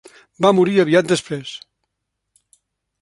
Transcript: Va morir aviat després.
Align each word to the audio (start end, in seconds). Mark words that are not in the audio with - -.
Va 0.45 0.51
morir 0.59 0.79
aviat 0.83 1.11
després. 1.11 1.53